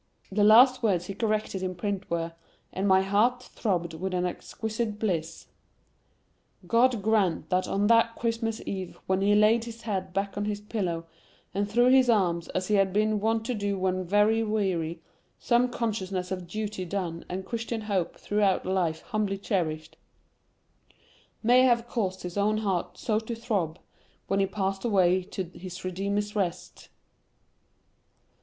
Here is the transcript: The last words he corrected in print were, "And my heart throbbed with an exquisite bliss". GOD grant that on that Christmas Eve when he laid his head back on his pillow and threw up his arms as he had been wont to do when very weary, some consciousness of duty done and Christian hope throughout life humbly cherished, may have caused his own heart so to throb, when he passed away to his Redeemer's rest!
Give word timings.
The 0.31 0.43
last 0.43 0.81
words 0.81 1.05
he 1.05 1.13
corrected 1.13 1.61
in 1.61 1.75
print 1.75 2.09
were, 2.09 2.33
"And 2.73 2.87
my 2.87 3.03
heart 3.03 3.43
throbbed 3.43 3.93
with 3.93 4.15
an 4.15 4.25
exquisite 4.25 4.97
bliss". 4.97 5.45
GOD 6.65 7.03
grant 7.03 7.51
that 7.51 7.67
on 7.67 7.85
that 7.85 8.15
Christmas 8.15 8.63
Eve 8.65 8.97
when 9.05 9.21
he 9.21 9.35
laid 9.35 9.65
his 9.65 9.83
head 9.83 10.11
back 10.11 10.35
on 10.39 10.45
his 10.45 10.59
pillow 10.59 11.05
and 11.53 11.69
threw 11.69 11.85
up 11.85 11.91
his 11.91 12.09
arms 12.09 12.47
as 12.47 12.67
he 12.67 12.73
had 12.73 12.91
been 12.91 13.19
wont 13.19 13.45
to 13.45 13.53
do 13.53 13.77
when 13.77 14.03
very 14.03 14.41
weary, 14.41 15.03
some 15.37 15.69
consciousness 15.69 16.31
of 16.31 16.47
duty 16.47 16.83
done 16.83 17.23
and 17.29 17.45
Christian 17.45 17.81
hope 17.81 18.17
throughout 18.17 18.65
life 18.65 19.03
humbly 19.03 19.37
cherished, 19.37 19.97
may 21.43 21.61
have 21.61 21.87
caused 21.87 22.23
his 22.23 22.39
own 22.39 22.57
heart 22.65 22.97
so 22.97 23.19
to 23.19 23.35
throb, 23.35 23.77
when 24.25 24.39
he 24.39 24.47
passed 24.47 24.83
away 24.83 25.21
to 25.21 25.43
his 25.53 25.85
Redeemer's 25.85 26.35
rest! 26.35 26.89